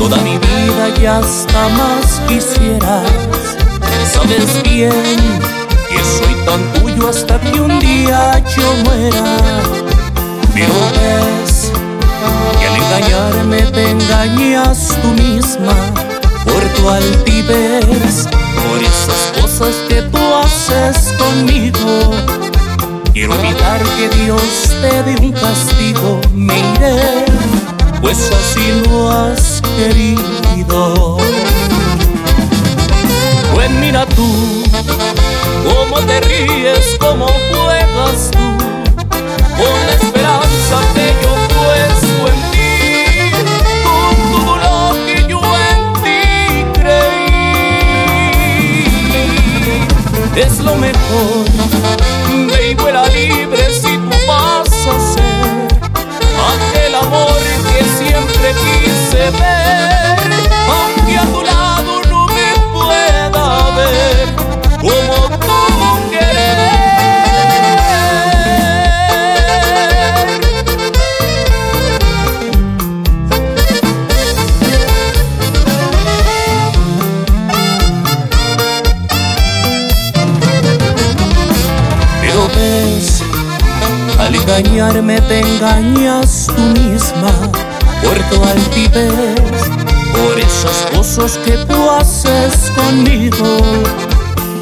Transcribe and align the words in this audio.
toda 0.00 0.16
mi 0.22 0.38
vida 0.38 0.88
y 0.98 1.04
hasta 1.04 1.68
más 1.68 2.22
quisieras. 2.26 3.12
Sabes 4.10 4.62
bien 4.62 5.14
que 5.90 6.02
soy 6.16 6.34
tan 6.46 6.62
tuyo 6.72 7.10
hasta 7.10 7.38
que 7.38 7.60
un 7.60 7.78
día 7.78 8.42
yo 8.56 8.72
muera. 8.84 9.24
Pero 10.54 10.72
ves 10.96 11.70
que 12.58 12.66
al 12.66 12.76
engañarme 12.76 13.60
te 13.74 13.90
engañas 13.90 14.96
tú 15.02 15.08
misma 15.22 15.74
por 16.46 16.62
tu 16.76 16.88
altivez, 16.88 18.26
por 18.64 18.78
esas 18.82 19.22
cosas 19.38 19.74
que 19.86 20.00
tú 20.00 20.18
haces 20.42 21.12
conmigo. 21.18 22.10
Quiero 23.12 23.34
evitar 23.34 23.82
que 23.96 24.08
Dios 24.16 24.42
te 24.80 25.02
dé 25.02 25.14
un 25.20 25.32
castigo, 25.32 26.20
me 26.32 26.58
iré, 26.58 27.29
pues 28.00 28.30
así 28.30 28.82
lo 28.88 29.10
has 29.10 29.60
querido. 29.76 31.16
Pues 33.54 33.70
mira 33.70 34.06
tú, 34.06 34.62
cómo 35.64 36.00
te 36.06 36.20
ríes, 36.20 36.96
cómo 36.98 37.26
juegas 37.26 38.30
tú, 38.30 38.38
con 39.58 39.86
la 39.86 39.92
esperanza 40.00 40.80
que 40.94 41.06
yo 41.22 41.32
puesto 41.56 42.20
en 42.28 42.40
ti, 42.52 42.72
con 43.84 44.14
todo 44.32 44.52
lo 44.56 44.74
que 45.04 45.16
yo 45.28 45.40
en 45.68 45.80
ti 46.02 46.20
creí. 46.80 48.30
Es 50.36 50.54
lo 50.60 50.74
mejor, 50.76 51.44
baby, 52.48 52.74
fuera 52.78 53.02
libre 53.08 53.59
al 84.30 84.36
engañarme 84.36 85.20
te 85.22 85.40
engañas 85.40 86.46
tú 86.46 86.62
misma 86.80 87.32
por 88.00 88.16
tu 88.30 88.44
altivez, 88.44 89.10
por 90.12 90.38
esas 90.38 90.86
cosas 90.94 91.36
que 91.38 91.56
tú 91.66 91.90
haces 91.90 92.70
conmigo. 92.76 93.58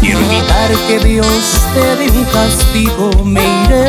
Quiero 0.00 0.18
evitar 0.18 0.70
que 0.88 0.98
Dios 1.06 1.60
te 1.74 1.96
dé 1.96 2.10
un 2.10 2.24
castigo, 2.24 3.10
me 3.24 3.42
iré, 3.64 3.88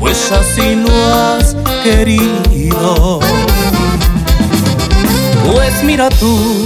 pues 0.00 0.32
así 0.32 0.74
lo 0.74 1.14
has 1.14 1.54
querido. 1.84 3.20
Pues 5.52 5.84
mira 5.84 6.08
tú, 6.08 6.64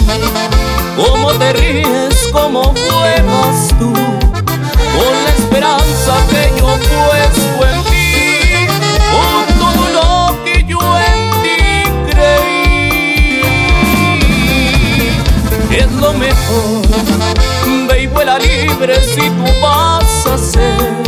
cómo 0.96 1.32
te 1.32 1.52
ríes, 1.52 2.28
cómo 2.32 2.72
juegas 2.90 3.68
tú, 3.78 3.92
con 3.92 5.27
Ve 17.88 18.02
y 18.02 18.06
vuela 18.06 18.38
libre 18.38 19.02
si 19.04 19.20
tú 19.20 19.44
vas 19.60 20.26
a 20.26 20.38
ser. 20.38 21.07